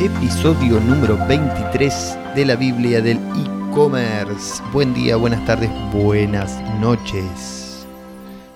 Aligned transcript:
Episodio 0.00 0.80
número 0.80 1.18
23 1.26 2.18
de 2.34 2.46
la 2.46 2.56
Biblia 2.56 3.02
del 3.02 3.18
e-commerce. 3.18 4.62
Buen 4.72 4.94
día, 4.94 5.16
buenas 5.16 5.44
tardes, 5.44 5.70
buenas 5.92 6.58
noches. 6.80 7.84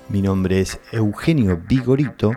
Mi 0.09 0.22
nombre 0.22 0.61
es 0.61 0.80
Eugenio 0.90 1.61
Vigorito 1.69 2.33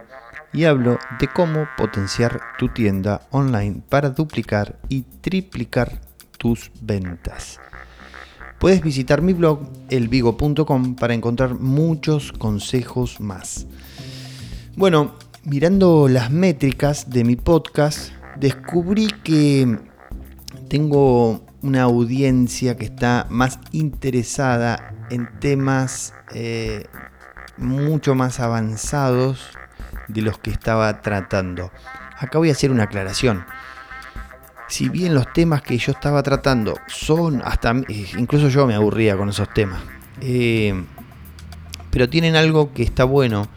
y 0.52 0.66
hablo 0.66 1.00
de 1.20 1.28
cómo 1.28 1.68
potenciar 1.78 2.42
tu 2.58 2.68
tienda 2.70 3.22
online 3.32 3.82
para 3.88 4.10
duplicar 4.10 4.78
y 4.90 5.04
triplicar 5.22 6.02
tus 6.38 6.72
ventas. 6.82 7.62
Puedes 8.60 8.82
visitar 8.82 9.22
mi 9.22 9.34
blog 9.34 9.60
elvigo.com 9.90 10.96
para 10.96 11.14
encontrar 11.14 11.60
muchos 11.60 12.34
consejos 12.34 13.22
más. 13.22 13.68
Bueno, 14.76 15.14
mirando 15.46 16.08
las 16.08 16.32
métricas 16.32 17.10
de 17.10 17.24
mi 17.24 17.36
podcast, 17.36 18.15
descubrí 18.36 19.08
que 19.24 19.80
tengo 20.70 21.46
una 21.62 21.84
audiencia 21.84 22.78
que 22.78 22.86
está 22.86 23.26
más 23.30 23.60
interesada 23.72 24.94
en 25.10 25.28
temas 25.40 26.14
eh, 26.34 26.86
mucho 27.58 28.16
más 28.16 28.40
avanzados 28.40 29.50
de 30.08 30.22
los 30.22 30.38
que 30.38 30.52
estaba 30.52 31.02
tratando. 31.02 31.72
Acá 32.18 32.38
voy 32.38 32.50
a 32.50 32.54
hacer 32.54 32.72
una 32.72 32.84
aclaración. 32.84 33.46
Si 34.68 34.90
bien 34.90 35.14
los 35.14 35.32
temas 35.34 35.62
que 35.62 35.78
yo 35.78 35.92
estaba 35.92 36.24
tratando 36.24 36.76
son 36.88 37.42
hasta 37.44 37.72
eh, 37.88 38.08
incluso 38.18 38.50
yo 38.50 38.66
me 38.66 38.76
aburría 38.76 39.16
con 39.16 39.30
esos 39.30 39.52
temas, 39.54 39.82
eh, 40.22 40.84
pero 41.92 42.10
tienen 42.10 42.36
algo 42.36 42.74
que 42.74 42.84
está 42.84 43.04
bueno, 43.04 43.48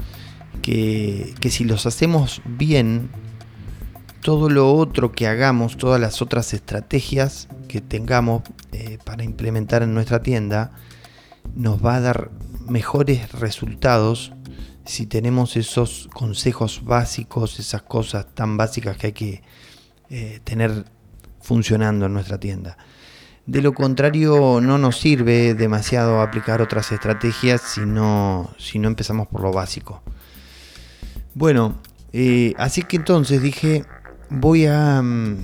que, 0.62 1.34
que 1.40 1.50
si 1.50 1.64
los 1.64 1.86
hacemos 1.86 2.42
bien, 2.44 3.10
todo 4.20 4.50
lo 4.50 4.74
otro 4.74 5.12
que 5.12 5.26
hagamos, 5.26 5.76
todas 5.76 6.00
las 6.00 6.22
otras 6.22 6.52
estrategias 6.54 7.48
que 7.68 7.80
tengamos 7.80 8.42
eh, 8.72 8.98
para 9.04 9.24
implementar 9.24 9.82
en 9.82 9.94
nuestra 9.94 10.22
tienda, 10.22 10.72
nos 11.54 11.84
va 11.84 11.96
a 11.96 12.00
dar 12.00 12.30
mejores 12.66 13.32
resultados 13.32 14.32
si 14.84 15.06
tenemos 15.06 15.56
esos 15.56 16.08
consejos 16.14 16.82
básicos, 16.84 17.60
esas 17.60 17.82
cosas 17.82 18.26
tan 18.34 18.56
básicas 18.56 18.96
que 18.96 19.06
hay 19.08 19.12
que 19.12 19.42
eh, 20.10 20.40
tener 20.44 20.86
funcionando 21.40 22.06
en 22.06 22.14
nuestra 22.14 22.38
tienda. 22.38 22.78
De 23.46 23.62
lo 23.62 23.72
contrario, 23.72 24.60
no 24.62 24.78
nos 24.78 24.98
sirve 24.98 25.54
demasiado 25.54 26.20
aplicar 26.20 26.60
otras 26.60 26.92
estrategias 26.92 27.60
si 27.60 27.80
no, 27.80 28.50
si 28.58 28.78
no 28.78 28.88
empezamos 28.88 29.28
por 29.28 29.42
lo 29.42 29.52
básico. 29.52 30.02
Bueno, 31.34 31.80
eh, 32.12 32.54
así 32.58 32.82
que 32.82 32.96
entonces 32.96 33.42
dije, 33.42 33.84
voy 34.30 34.66
a 34.66 35.00
mm, 35.02 35.36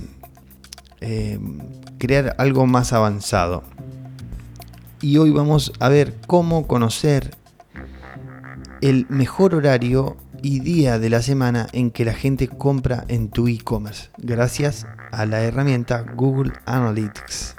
eh, 1.01 1.39
crear 1.97 2.35
algo 2.37 2.65
más 2.65 2.93
avanzado. 2.93 3.63
Y 5.01 5.17
hoy 5.17 5.31
vamos 5.31 5.71
a 5.79 5.89
ver 5.89 6.15
cómo 6.27 6.67
conocer 6.67 7.35
el 8.81 9.05
mejor 9.09 9.55
horario 9.55 10.17
y 10.41 10.59
día 10.59 10.99
de 10.99 11.09
la 11.09 11.21
semana 11.21 11.67
en 11.73 11.91
que 11.91 12.05
la 12.05 12.13
gente 12.13 12.47
compra 12.47 13.05
en 13.07 13.29
tu 13.29 13.47
e-commerce, 13.47 14.09
gracias 14.17 14.85
a 15.11 15.25
la 15.25 15.41
herramienta 15.41 16.01
Google 16.01 16.53
Analytics. 16.65 17.55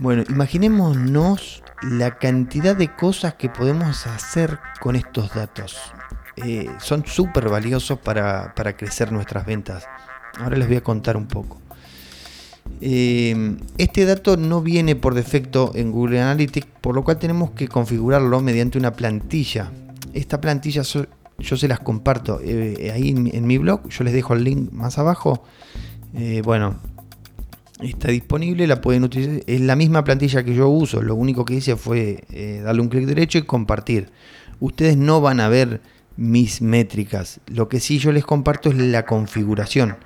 Bueno, 0.00 0.24
imaginémonos 0.28 1.62
la 1.82 2.18
cantidad 2.18 2.76
de 2.76 2.94
cosas 2.94 3.34
que 3.34 3.48
podemos 3.48 4.06
hacer 4.06 4.58
con 4.80 4.96
estos 4.96 5.34
datos. 5.34 5.92
Eh, 6.44 6.70
son 6.80 7.04
súper 7.06 7.48
valiosos 7.48 7.98
para, 7.98 8.52
crecer 8.76 9.12
nuestras 9.12 9.46
ventas. 9.46 9.84
Ahora 10.38 10.56
les 10.56 10.68
voy 10.68 10.76
a 10.76 10.82
contar 10.82 11.16
un 11.16 11.26
poco. 11.26 11.60
Eh, 12.80 13.56
este 13.78 14.04
dato 14.04 14.36
no 14.36 14.60
viene 14.60 14.94
por 14.94 15.14
defecto 15.14 15.72
en 15.74 15.90
Google 15.90 16.20
Analytics, 16.20 16.66
por 16.80 16.94
lo 16.94 17.02
cual 17.02 17.18
tenemos 17.18 17.52
que 17.52 17.66
configurarlo 17.66 18.40
mediante 18.40 18.78
una 18.78 18.92
plantilla. 18.92 19.70
Esta 20.12 20.40
plantilla 20.40 20.82
yo 20.82 21.56
se 21.56 21.68
las 21.68 21.80
comparto 21.80 22.40
eh, 22.42 22.90
ahí 22.92 23.10
en, 23.10 23.46
mi 23.46 23.58
blog, 23.58 23.88
yo 23.88 24.04
les 24.04 24.12
dejo 24.12 24.34
el 24.34 24.44
link 24.44 24.72
más 24.72 24.98
abajo. 24.98 25.44
bueno, 26.44 26.76
está 27.80 28.08
disponible, 28.08 28.66
la 28.66 28.80
pueden 28.80 29.04
utilizar. 29.04 29.42
Es 29.46 29.60
la 29.60 29.76
misma 29.76 30.04
plantilla 30.04 30.44
que 30.44 30.54
yo 30.54 30.68
uso, 30.68 31.02
lo 31.02 31.14
único 31.14 31.44
que 31.44 31.54
hice 31.54 31.76
fue 31.76 32.24
darle 32.62 32.82
un 32.82 32.88
clic 32.88 33.06
derecho 33.06 33.38
y 33.38 33.42
compartir. 33.42 34.10
Ustedes 34.60 34.96
no 34.96 35.20
van 35.20 35.40
a 35.40 35.48
ver 35.48 35.80
mis 36.18 36.60
métricas. 36.60 37.40
Lo 37.46 37.68
que 37.68 37.78
sí 37.78 37.98
yo 37.98 38.10
les 38.10 38.24
comparto 38.24 38.70
es 38.70 38.76
la 38.76 39.06
configuración. 39.06 39.96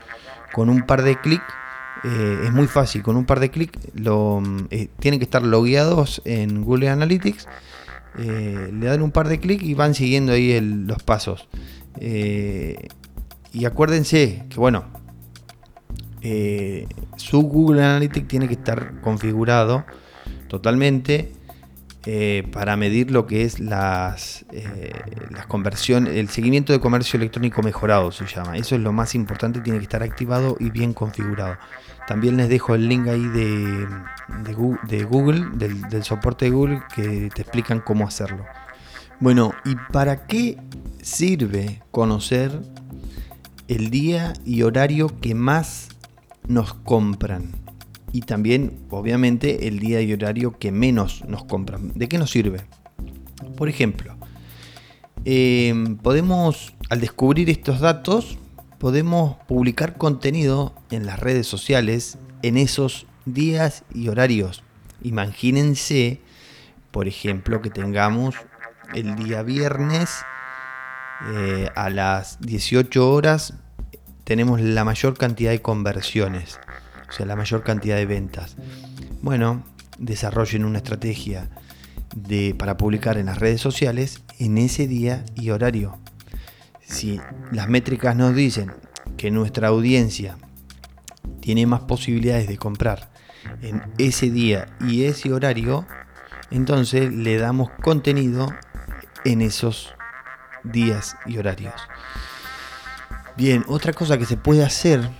Con 0.52 0.68
un 0.68 0.82
par 0.82 1.02
de 1.02 1.18
clics, 1.18 1.42
eh, 2.04 2.42
es 2.44 2.52
muy 2.52 2.66
fácil, 2.66 3.02
con 3.02 3.16
un 3.16 3.24
par 3.24 3.40
de 3.40 3.50
clics 3.50 3.78
mm, 3.94 4.56
eh, 4.70 4.88
tienen 5.00 5.18
que 5.18 5.24
estar 5.24 5.42
logueados 5.42 6.20
en 6.26 6.62
Google 6.62 6.90
Analytics. 6.90 7.48
Eh, 8.18 8.70
le 8.78 8.86
dan 8.86 9.00
un 9.00 9.10
par 9.10 9.26
de 9.28 9.40
clics 9.40 9.64
y 9.64 9.72
van 9.72 9.94
siguiendo 9.94 10.32
ahí 10.32 10.60
los 10.60 11.02
pasos. 11.02 11.48
y 11.98 13.64
acuérdense 13.64 14.44
que 14.50 14.56
bueno, 14.56 14.84
su 17.16 17.40
Google 17.40 17.84
Analytics 17.84 18.28
tiene 18.28 18.48
que 18.48 18.54
estar 18.54 19.00
configurado 19.00 19.86
totalmente 20.48 21.32
eh, 22.04 22.48
para 22.50 22.76
medir 22.76 23.12
lo 23.12 23.26
que 23.26 23.44
es 23.44 23.60
las, 23.60 24.44
eh, 24.52 24.92
las 25.30 25.46
conversiones, 25.46 26.16
el 26.16 26.28
seguimiento 26.28 26.72
de 26.72 26.80
comercio 26.80 27.16
electrónico 27.16 27.62
mejorado 27.62 28.10
se 28.10 28.26
llama. 28.26 28.56
Eso 28.56 28.74
es 28.74 28.80
lo 28.80 28.92
más 28.92 29.14
importante, 29.14 29.60
tiene 29.60 29.78
que 29.78 29.84
estar 29.84 30.02
activado 30.02 30.56
y 30.58 30.70
bien 30.70 30.94
configurado. 30.94 31.58
También 32.08 32.36
les 32.36 32.48
dejo 32.48 32.74
el 32.74 32.88
link 32.88 33.06
ahí 33.06 33.24
de, 33.28 33.86
de 34.88 35.04
Google, 35.04 35.46
del, 35.54 35.80
del 35.82 36.02
soporte 36.02 36.46
de 36.46 36.50
Google, 36.50 36.82
que 36.92 37.30
te 37.32 37.42
explican 37.42 37.80
cómo 37.80 38.06
hacerlo. 38.06 38.44
Bueno, 39.20 39.54
¿y 39.64 39.76
para 39.92 40.26
qué 40.26 40.58
sirve 41.00 41.82
conocer 41.92 42.60
el 43.68 43.90
día 43.90 44.32
y 44.44 44.62
horario 44.62 45.08
que 45.20 45.36
más 45.36 45.90
nos 46.48 46.74
compran? 46.74 47.52
Y 48.12 48.20
también, 48.20 48.78
obviamente, 48.90 49.66
el 49.68 49.78
día 49.78 50.02
y 50.02 50.12
horario 50.12 50.58
que 50.58 50.70
menos 50.70 51.24
nos 51.26 51.44
compran. 51.44 51.92
¿De 51.94 52.08
qué 52.08 52.18
nos 52.18 52.30
sirve? 52.30 52.60
Por 53.56 53.68
ejemplo, 53.68 54.14
em, 55.24 55.96
podemos, 55.96 56.74
al 56.90 57.00
descubrir 57.00 57.48
estos 57.48 57.80
datos, 57.80 58.38
podemos 58.78 59.36
publicar 59.48 59.96
contenido 59.96 60.74
en 60.90 61.06
las 61.06 61.18
redes 61.20 61.46
sociales 61.46 62.18
en 62.42 62.58
esos 62.58 63.06
días 63.24 63.84
y 63.94 64.08
horarios. 64.08 64.62
Imagínense, 65.02 66.20
por 66.90 67.08
ejemplo, 67.08 67.62
que 67.62 67.70
tengamos 67.70 68.34
el 68.94 69.16
día 69.16 69.42
viernes 69.42 70.22
eh, 71.34 71.70
a 71.74 71.88
las 71.88 72.40
18 72.40 73.10
horas, 73.10 73.54
tenemos 74.24 74.60
la 74.60 74.84
mayor 74.84 75.16
cantidad 75.16 75.50
de 75.50 75.62
conversiones 75.62 76.58
o 77.12 77.14
sea, 77.14 77.26
la 77.26 77.36
mayor 77.36 77.62
cantidad 77.62 77.96
de 77.96 78.06
ventas. 78.06 78.56
Bueno, 79.20 79.64
desarrollen 79.98 80.64
una 80.64 80.78
estrategia 80.78 81.50
de, 82.16 82.54
para 82.58 82.78
publicar 82.78 83.18
en 83.18 83.26
las 83.26 83.38
redes 83.38 83.60
sociales 83.60 84.22
en 84.38 84.56
ese 84.56 84.86
día 84.86 85.22
y 85.34 85.50
horario. 85.50 85.98
Si 86.80 87.20
las 87.50 87.68
métricas 87.68 88.16
nos 88.16 88.34
dicen 88.34 88.72
que 89.18 89.30
nuestra 89.30 89.68
audiencia 89.68 90.38
tiene 91.40 91.66
más 91.66 91.82
posibilidades 91.82 92.48
de 92.48 92.56
comprar 92.56 93.10
en 93.60 93.82
ese 93.98 94.30
día 94.30 94.74
y 94.80 95.04
ese 95.04 95.34
horario, 95.34 95.86
entonces 96.50 97.12
le 97.12 97.36
damos 97.36 97.68
contenido 97.82 98.54
en 99.26 99.42
esos 99.42 99.94
días 100.64 101.16
y 101.26 101.36
horarios. 101.36 101.74
Bien, 103.36 103.64
otra 103.68 103.92
cosa 103.92 104.16
que 104.16 104.24
se 104.24 104.38
puede 104.38 104.64
hacer 104.64 105.10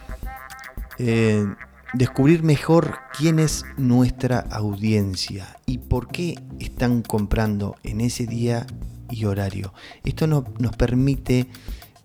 eh, 0.98 1.46
descubrir 1.92 2.42
mejor 2.42 2.98
quién 3.16 3.38
es 3.38 3.64
nuestra 3.76 4.38
audiencia 4.38 5.58
y 5.66 5.78
por 5.78 6.08
qué 6.08 6.38
están 6.58 7.02
comprando 7.02 7.76
en 7.82 8.00
ese 8.00 8.26
día 8.26 8.66
y 9.10 9.24
horario. 9.26 9.74
Esto 10.04 10.26
nos 10.26 10.76
permite 10.76 11.46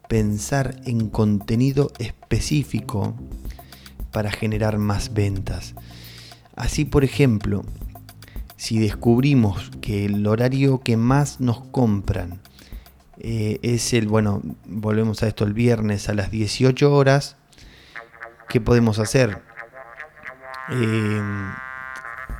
pensar 0.08 0.76
en 0.86 1.10
contenido 1.10 1.92
específico 2.00 3.16
para 4.12 4.32
generar 4.32 4.78
más 4.78 5.14
ventas. 5.14 5.74
Así, 6.56 6.86
por 6.86 7.04
ejemplo, 7.04 7.64
si 8.56 8.80
descubrimos 8.80 9.72
que 9.82 10.06
el 10.06 10.26
horario 10.26 10.82
que 10.82 10.98
más 10.98 11.40
nos 11.40 11.62
compran 11.62 12.42
eh, 13.20 13.60
es 13.62 13.94
el, 13.94 14.08
bueno, 14.08 14.42
volvemos 14.66 15.24
a 15.24 15.28
esto 15.28 15.44
el 15.44 15.54
viernes 15.54 16.10
a 16.10 16.14
las 16.14 16.32
18 16.32 16.94
horas, 16.94 17.36
¿qué 18.50 18.60
podemos 18.60 19.00
hacer? 19.00 19.47
Em, 20.70 21.52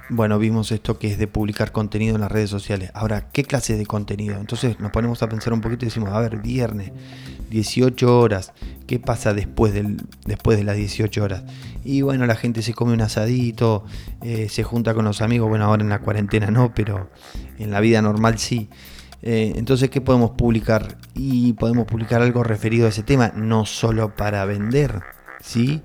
bueno, 0.10 0.40
vimos 0.40 0.72
esto 0.72 1.00
que 1.00 1.08
es 1.12 1.18
de 1.18 1.28
publicar 1.28 1.72
contenido 1.72 2.16
en 2.16 2.22
las 2.22 2.32
redes 2.32 2.50
sociales. 2.50 2.92
Ahora, 2.94 3.30
¿qué 3.32 3.44
clase 3.44 3.76
de 3.76 3.86
contenido? 3.86 4.38
Entonces 4.40 4.80
nos 4.80 4.92
ponemos 4.92 5.22
a 5.22 5.30
pensar 5.30 5.54
un 5.54 5.62
poquito 5.62 5.86
y 5.86 5.90
decimos, 5.90 6.12
a 6.12 6.20
ver, 6.20 6.38
viernes, 6.38 6.92
18 7.50 8.20
horas, 8.20 8.54
¿qué 8.86 9.00
pasa 9.00 9.34
después, 9.34 9.74
después 10.26 10.58
de 10.58 10.64
las 10.64 10.78
18 10.78 11.24
horas? 11.24 11.44
Y 11.84 12.02
bueno, 12.02 12.26
la 12.26 12.36
gente 12.36 12.62
se 12.62 12.74
come 12.74 12.94
un 12.94 13.02
asadito, 13.02 13.86
eh, 14.22 14.48
se 14.50 14.64
junta 14.64 14.94
con 14.94 15.06
los 15.06 15.22
amigos, 15.22 15.50
bueno, 15.50 15.66
ahora 15.66 15.84
en 15.84 15.90
la 15.90 16.00
cuarentena 16.00 16.52
no, 16.52 16.74
pero 16.74 17.10
en 17.60 17.72
la 17.72 17.80
vida 17.80 18.02
normal 18.02 18.38
sí. 18.38 18.70
Eh, 19.22 19.54
entonces, 19.56 19.90
¿qué 19.90 20.00
podemos 20.00 20.32
publicar? 20.32 20.98
Y 21.16 21.54
podemos 21.54 21.86
publicar 21.86 22.22
algo 22.22 22.44
referido 22.44 22.86
a 22.86 22.90
ese 22.90 23.04
tema, 23.04 23.34
no 23.36 23.66
solo 23.66 24.16
para 24.16 24.46
vender, 24.46 25.02
¿sí? 25.42 25.82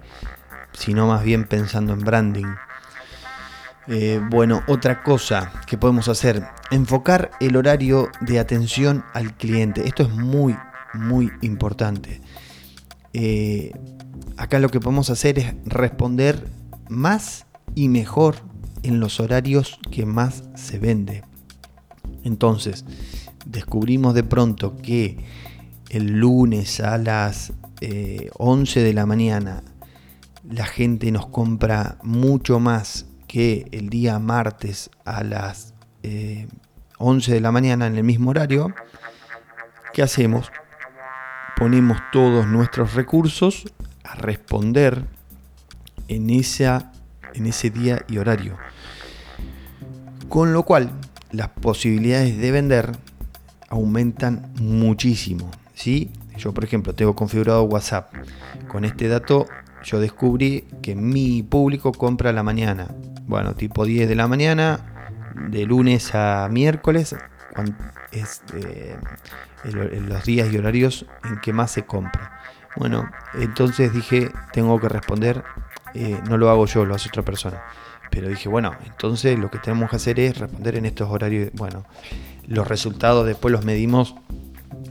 Sino 0.72 1.06
más 1.06 1.22
bien 1.24 1.44
pensando 1.44 1.92
en 1.92 2.00
branding. 2.00 2.54
Eh, 3.88 4.20
bueno, 4.30 4.62
otra 4.69 5.02
cosa 5.02 5.52
que 5.66 5.76
podemos 5.76 6.08
hacer, 6.08 6.44
enfocar 6.70 7.32
el 7.40 7.56
horario 7.56 8.10
de 8.20 8.38
atención 8.38 9.04
al 9.12 9.36
cliente. 9.36 9.86
Esto 9.86 10.04
es 10.04 10.10
muy, 10.10 10.56
muy 10.94 11.32
importante. 11.40 12.20
Eh, 13.12 13.72
acá 14.36 14.60
lo 14.60 14.69
que 14.69 14.80
podemos 14.80 15.10
hacer 15.10 15.38
es 15.38 15.54
responder 15.64 16.48
más 16.88 17.46
y 17.75 17.88
mejor 17.88 18.36
en 18.84 19.00
los 19.00 19.18
horarios 19.18 19.80
que 19.90 20.06
más 20.06 20.44
se 20.54 20.78
vende. 20.78 21.25
Entonces, 22.25 22.84
descubrimos 23.46 24.14
de 24.14 24.22
pronto 24.22 24.76
que 24.76 25.18
el 25.90 26.18
lunes 26.20 26.80
a 26.80 26.98
las 26.98 27.52
11 28.38 28.80
eh, 28.80 28.82
de 28.84 28.94
la 28.94 29.06
mañana 29.06 29.64
la 30.48 30.66
gente 30.66 31.10
nos 31.12 31.26
compra 31.26 31.98
mucho 32.02 32.58
más 32.58 33.06
que 33.26 33.66
el 33.72 33.88
día 33.88 34.18
martes 34.18 34.90
a 35.04 35.22
las 35.22 35.74
11 36.98 37.30
eh, 37.30 37.34
de 37.34 37.40
la 37.40 37.52
mañana 37.52 37.86
en 37.86 37.96
el 37.96 38.04
mismo 38.04 38.30
horario, 38.30 38.74
¿qué 39.92 40.02
hacemos? 40.02 40.50
Ponemos 41.56 41.98
todos 42.12 42.46
nuestros 42.46 42.94
recursos 42.94 43.72
a 44.04 44.14
responder 44.16 45.04
en, 46.08 46.28
en 46.30 47.46
ese 47.46 47.70
día 47.70 48.04
y 48.08 48.18
horario. 48.18 48.56
Con 50.28 50.52
lo 50.52 50.64
cual, 50.64 50.90
las 51.30 51.48
posibilidades 51.48 52.36
de 52.38 52.50
vender 52.50 52.92
aumentan 53.68 54.52
muchísimo. 54.60 55.50
¿sí? 55.74 56.10
Yo, 56.36 56.52
por 56.52 56.64
ejemplo, 56.64 56.94
tengo 56.94 57.14
configurado 57.14 57.62
WhatsApp. 57.64 58.12
Con 58.68 58.84
este 58.84 59.08
dato 59.08 59.46
yo 59.82 60.00
descubrí 60.00 60.64
que 60.82 60.94
mi 60.94 61.43
público 61.43 61.93
compra 61.93 62.31
a 62.31 62.32
la 62.32 62.43
mañana. 62.43 62.88
Bueno, 63.26 63.55
tipo 63.55 63.84
10 63.84 64.08
de 64.08 64.14
la 64.14 64.29
mañana, 64.29 64.81
de 65.49 65.64
lunes 65.64 66.14
a 66.14 66.49
miércoles, 66.50 67.17
es 68.11 68.43
eh, 68.55 68.96
los 69.64 70.25
días 70.25 70.52
y 70.52 70.58
horarios 70.58 71.06
en 71.25 71.40
que 71.40 71.52
más 71.52 71.70
se 71.70 71.84
compra. 71.84 72.40
Bueno, 72.76 73.11
entonces 73.34 73.93
dije, 73.93 74.31
tengo 74.52 74.81
que 74.81 74.88
responder, 74.88 75.44
eh, 75.94 76.19
no 76.28 76.38
lo 76.38 76.50
hago 76.50 76.67
yo, 76.67 76.85
lo 76.85 76.94
hace 76.94 77.08
otra 77.08 77.23
persona. 77.23 77.62
Pero 78.11 78.28
dije, 78.28 78.49
bueno, 78.49 78.75
entonces 78.85 79.38
lo 79.38 79.50
que 79.50 79.58
tenemos 79.58 79.90
que 79.90 79.96
hacer 79.96 80.20
es 80.20 80.38
responder 80.38 80.76
en 80.76 80.87
estos 80.87 81.08
horarios. 81.11 81.50
Bueno, 81.55 81.85
los 82.46 82.67
resultados 82.67 83.26
después 83.26 83.52
los 83.52 83.64
medimos 83.64 84.14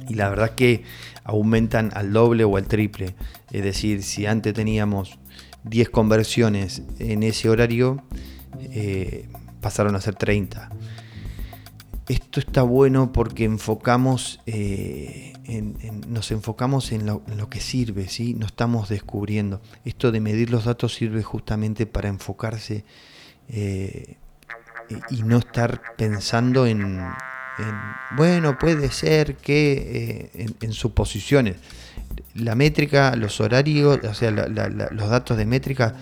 y 0.08 0.16
la 0.16 0.30
verdad 0.30 0.52
que 0.56 0.84
aumentan 1.24 1.92
al 1.94 2.14
doble 2.14 2.44
o 2.44 2.58
al 2.58 2.66
triple. 2.66 3.16
Es 3.52 3.64
decir, 3.64 4.04
si 4.04 4.26
antes 4.26 4.54
teníamos 4.54 5.20
10 5.64 5.90
conversiones 5.90 6.84
en 7.00 7.24
ese 7.24 7.50
horario, 7.50 8.04
eh, 8.60 9.28
pasaron 9.60 9.96
a 9.96 10.02
ser 10.02 10.16
30. 10.16 10.70
Esto 12.08 12.40
está 12.40 12.64
bueno 12.64 13.14
porque 13.14 13.46
enfocamos, 13.46 14.42
eh, 14.46 15.34
nos 16.08 16.32
enfocamos 16.32 16.92
en 16.92 17.06
lo, 17.06 17.50
que 17.50 17.60
sirve, 17.60 18.10
¿sí? 18.10 18.34
no 18.34 18.46
estamos 18.46 18.90
descubriendo. 18.90 19.62
Esto 19.86 20.12
de 20.12 20.20
medir 20.20 20.50
los 20.50 20.66
datos 20.66 20.94
sirve 20.94 21.24
justamente 21.24 21.86
para 21.86 22.10
enfocarse 22.10 22.84
eh, 23.50 24.18
y 25.10 25.24
no 25.24 25.38
estar 25.38 25.96
pensando 25.96 26.66
en, 26.66 27.00
bueno, 28.18 28.58
puede 28.58 28.92
ser 28.92 29.38
que 29.38 30.32
en, 30.60 30.74
suposiciones 30.74 31.58
la 32.36 32.56
métrica, 32.56 33.16
los 33.16 33.40
horarios, 33.42 34.00
o 34.04 34.14
sea, 34.14 34.32
los 34.32 35.10
datos 35.10 35.38
de 35.38 35.46
métrica 35.46 35.96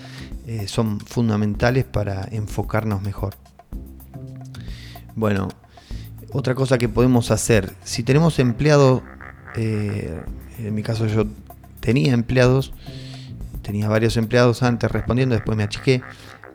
eh, 0.47 0.67
son 0.67 0.99
fundamentales 0.99 1.85
para 1.85 2.27
enfocarnos 2.31 3.01
mejor. 3.01 3.35
Bueno, 5.15 5.49
otra 6.31 6.55
cosa 6.55 6.77
que 6.77 6.89
podemos 6.89 7.31
hacer, 7.31 7.73
si 7.83 8.03
tenemos 8.03 8.39
empleados, 8.39 9.01
eh, 9.55 10.21
en 10.59 10.75
mi 10.75 10.83
caso 10.83 11.07
yo 11.07 11.25
tenía 11.79 12.13
empleados, 12.13 12.73
tenía 13.61 13.89
varios 13.89 14.17
empleados 14.17 14.63
antes 14.63 14.91
respondiendo, 14.91 15.35
después 15.35 15.57
me 15.57 15.63
achiqué, 15.63 16.01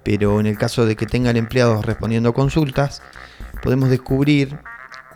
pero 0.05 0.39
en 0.41 0.47
el 0.47 0.59
caso 0.59 0.87
de 0.87 0.97
que 0.97 1.07
tengan 1.07 1.37
empleados 1.37 1.85
respondiendo 1.85 2.33
consultas, 2.33 3.03
podemos 3.63 3.91
descubrir 3.91 4.59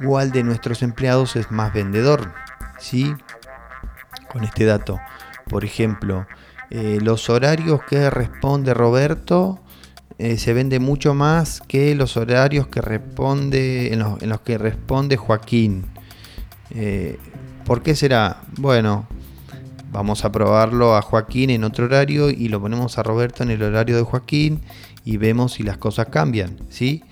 cuál 0.04 0.32
de 0.32 0.42
nuestros 0.42 0.82
empleados 0.82 1.36
es 1.36 1.50
más 1.50 1.72
vendedor. 1.72 2.32
¿sí? 2.78 3.14
Con 4.38 4.44
este 4.44 4.64
dato. 4.64 5.00
Por 5.48 5.64
ejemplo, 5.64 6.26
eh, 6.70 6.98
los 7.02 7.28
horarios 7.28 7.80
que 7.88 8.08
responde 8.08 8.72
Roberto 8.72 9.58
eh, 10.18 10.38
se 10.38 10.52
vende 10.52 10.78
mucho 10.78 11.12
más 11.12 11.60
que 11.66 11.94
los 11.96 12.16
horarios 12.16 12.68
que 12.68 12.80
responde 12.80 13.92
en 13.92 13.98
los, 13.98 14.40
que 14.42 14.58
responde 14.58 15.16
Joaquín. 15.16 15.86
Eh, 16.70 17.18
¿Por 17.64 17.82
qué 17.82 17.96
será? 17.96 18.42
Bueno, 18.58 19.08
vamos 19.90 20.24
a 20.24 20.30
probarlo 20.30 20.94
a 20.94 21.02
Joaquín 21.02 21.50
en 21.50 21.64
otro 21.64 21.86
horario 21.86 22.30
y 22.30 22.48
lo 22.48 22.60
ponemos 22.60 22.96
a 22.96 23.02
Roberto 23.02 23.42
en 23.42 23.50
el 23.50 23.62
horario 23.62 23.96
de 23.96 24.02
Joaquín 24.02 24.60
y 25.04 25.16
vemos 25.16 25.54
si 25.54 25.64
las 25.64 25.78
cosas 25.78 26.08
cambian, 26.10 26.56
¿sí? 26.68 27.02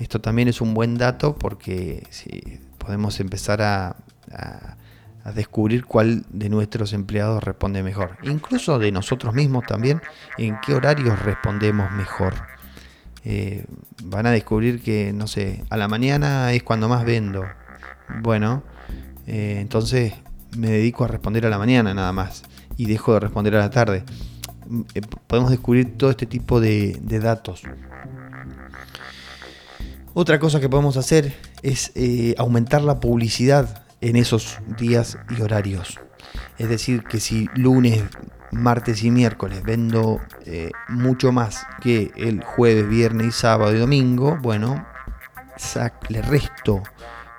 Esto 0.00 0.20
también 0.20 0.48
es 0.48 0.60
un 0.60 0.74
buen 0.74 0.98
dato 0.98 1.36
porque 1.36 2.04
si 2.10 2.58
podemos 2.78 3.20
empezar 3.20 3.62
a 3.62 3.94
descubrir 5.30 5.84
cuál 5.84 6.24
de 6.30 6.48
nuestros 6.48 6.92
empleados 6.92 7.44
responde 7.44 7.82
mejor. 7.82 8.18
Incluso 8.24 8.78
de 8.78 8.90
nosotros 8.90 9.34
mismos 9.34 9.64
también, 9.66 10.02
en 10.36 10.58
qué 10.66 10.74
horarios 10.74 11.20
respondemos 11.20 11.90
mejor. 11.92 12.34
Eh, 13.24 13.64
van 14.02 14.26
a 14.26 14.32
descubrir 14.32 14.82
que, 14.82 15.12
no 15.12 15.28
sé, 15.28 15.64
a 15.70 15.76
la 15.76 15.86
mañana 15.86 16.52
es 16.52 16.64
cuando 16.64 16.88
más 16.88 17.04
vendo. 17.04 17.44
Bueno, 18.20 18.64
eh, 19.26 19.58
entonces 19.60 20.14
me 20.56 20.68
dedico 20.68 21.04
a 21.04 21.08
responder 21.08 21.46
a 21.46 21.50
la 21.50 21.58
mañana 21.58 21.94
nada 21.94 22.12
más 22.12 22.42
y 22.76 22.86
dejo 22.86 23.14
de 23.14 23.20
responder 23.20 23.54
a 23.54 23.60
la 23.60 23.70
tarde. 23.70 24.04
Eh, 24.94 25.02
podemos 25.28 25.50
descubrir 25.50 25.96
todo 25.96 26.10
este 26.10 26.26
tipo 26.26 26.60
de, 26.60 26.98
datos. 27.22 27.62
Otra 30.14 30.40
cosa 30.40 30.58
que 30.58 30.68
podemos 30.68 30.96
hacer 30.96 31.34
es 31.62 31.92
aumentar 32.36 32.82
la 32.82 32.98
publicidad 32.98 33.81
en 34.02 34.16
esos 34.16 34.58
días 34.78 35.16
y 35.36 35.40
horarios. 35.40 35.98
Es 36.58 36.68
decir, 36.68 37.04
que 37.04 37.20
si 37.20 37.48
lunes, 37.54 38.02
martes 38.50 39.02
y 39.02 39.10
miércoles 39.10 39.62
vendo 39.62 40.20
eh, 40.44 40.70
mucho 40.88 41.32
más 41.32 41.66
que 41.80 42.12
el 42.16 42.44
jueves, 42.44 42.86
viernes 42.88 43.28
y 43.28 43.32
sábado 43.32 43.74
y 43.74 43.78
domingo, 43.78 44.38
bueno, 44.42 44.86
le 46.08 46.22
resto 46.22 46.82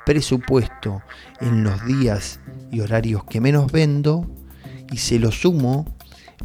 presupuesto 0.06 1.02
en 1.40 1.64
los 1.64 1.86
días 1.86 2.40
y 2.72 2.80
horarios 2.80 3.24
que 3.26 3.42
menos 3.42 3.72
vendo 3.72 4.26
y 4.92 4.98
se 4.98 5.20
lo 5.20 5.32
sumo 5.32 5.86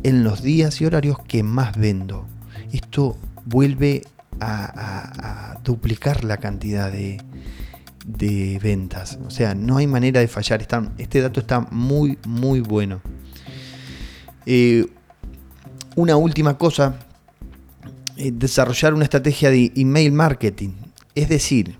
en 0.03 0.25
los 0.25 0.43
días 0.43 0.81
y 0.81 0.87
horarios 0.87 1.19
que 1.27 1.43
más 1.43 1.77
vendo. 1.77 2.27
Esto 2.73 3.17
vuelve 3.45 4.03
a 4.41 5.59
duplicar 5.65 6.23
la 6.23 6.37
cantidad 6.37 6.93
de, 6.93 7.19
de 8.09 8.59
ventas. 8.63 9.19
O 9.27 9.31
sea, 9.31 9.55
no 9.55 9.77
hay 9.77 9.87
manera 9.87 10.21
de 10.21 10.29
fallar. 10.29 10.67
este 10.97 11.21
dato 11.21 11.41
está 11.41 11.61
muy, 11.61 12.19
muy 12.27 12.61
bueno. 12.61 13.01
Eh, 14.47 14.87
una 15.95 16.17
última 16.17 16.57
cosa, 16.57 16.99
eh, 18.17 18.31
desarrollar 18.33 18.95
una 18.95 19.05
estrategia 19.05 19.51
de 19.51 19.73
email 19.77 20.13
marketing. 20.13 20.71
Es 21.15 21.29
decir, 21.29 21.77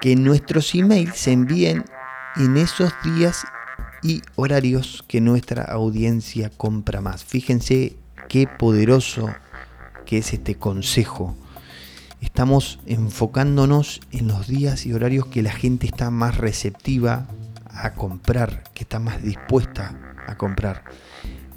que 0.00 0.14
nuestros 0.14 0.74
emails 0.74 1.16
se 1.16 1.32
envíen 1.32 1.84
en 2.36 2.56
esos 2.56 2.92
días 3.02 3.44
y 4.02 4.22
horarios 4.36 5.04
que 5.08 5.20
nuestra 5.20 5.64
audiencia 5.64 6.50
compra 6.50 7.00
más. 7.00 7.24
Fíjense 7.24 7.96
qué 8.28 8.46
poderoso 8.46 9.28
que 10.06 10.18
es 10.18 10.32
este 10.32 10.54
consejo 10.54 11.36
estamos 12.20 12.80
enfocándonos 12.86 14.00
en 14.10 14.28
los 14.28 14.46
días 14.46 14.86
y 14.86 14.92
horarios 14.92 15.26
que 15.26 15.42
la 15.42 15.52
gente 15.52 15.86
está 15.86 16.10
más 16.10 16.36
receptiva 16.36 17.26
a 17.70 17.94
comprar, 17.94 18.64
que 18.74 18.82
está 18.82 18.98
más 18.98 19.22
dispuesta 19.22 20.16
a 20.26 20.36
comprar. 20.36 20.84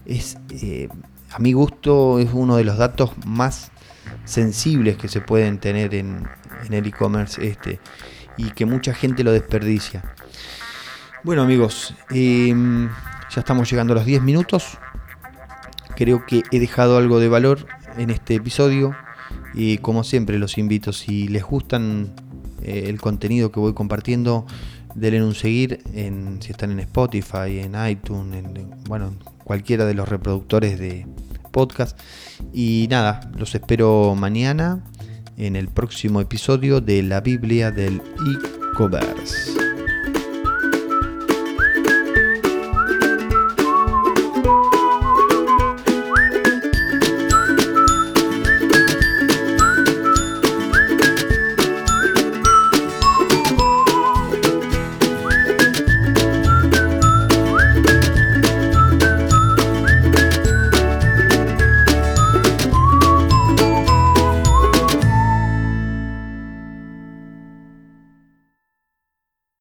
Es, 0.05 0.37
eh, 0.49 0.87
a 1.31 1.39
mi 1.39 1.53
gusto, 1.53 2.19
es 2.19 2.29
uno 2.33 2.57
de 2.57 2.63
los 2.63 2.77
datos 2.77 3.11
más 3.25 3.71
sensibles 4.25 4.97
que 4.97 5.07
se 5.07 5.21
pueden 5.21 5.59
tener 5.59 5.95
en, 5.95 6.27
el 6.69 6.85
e-commerce 6.85 7.45
este 7.45 7.79
y 8.37 8.51
que 8.51 8.65
mucha 8.65 8.93
gente 8.93 9.23
lo 9.23 9.31
desperdicia. 9.31 10.03
Bueno 11.23 11.41
amigos, 11.41 11.95
em, 12.11 12.87
ya 13.33 13.39
estamos 13.39 13.69
llegando 13.69 13.93
a 13.93 13.97
los 13.97 14.05
10 14.05 14.21
minutos. 14.21 14.77
Creo 15.95 16.25
que 16.25 16.43
he 16.51 16.59
dejado 16.59 16.97
algo 16.97 17.19
de 17.19 17.29
valor 17.29 17.65
en 17.97 18.09
este 18.09 18.35
episodio 18.35 18.95
y 19.53 19.77
como 19.77 20.03
siempre 20.03 20.39
los 20.39 20.57
invito, 20.57 20.93
si 20.93 21.27
les 21.27 21.43
gustan 21.43 22.13
eh, 22.61 22.85
el 22.87 22.99
contenido 22.99 23.51
que 23.51 23.59
voy 23.59 23.73
compartiendo, 23.73 24.45
denle 24.95 25.23
un 25.23 25.35
seguir 25.35 25.81
en, 25.93 26.41
si 26.41 26.51
están 26.51 26.71
en 26.71 26.79
Spotify, 26.79 27.59
en 27.59 27.75
iTunes, 27.89 28.43
en, 28.43 28.69
bueno, 28.87 29.13
cualquiera 29.43 29.85
de 29.85 29.93
los 29.93 30.07
reproductores 30.07 30.79
de 30.79 31.07
podcast. 31.51 31.99
Y 32.53 32.87
nada, 32.89 33.31
los 33.37 33.53
espero 33.55 34.15
mañana 34.15 34.83
en 35.37 35.55
el 35.55 35.67
próximo 35.67 36.21
episodio 36.21 36.81
de 36.81 37.03
la 37.03 37.21
Biblia 37.21 37.71
del 37.71 37.97
e-commerce. 37.97 39.60